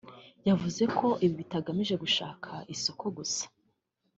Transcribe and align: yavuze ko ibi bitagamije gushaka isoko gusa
yavuze 0.47 0.83
ko 0.97 1.07
ibi 1.25 1.35
bitagamije 1.41 1.95
gushaka 2.03 2.51
isoko 2.73 3.05
gusa 3.17 3.43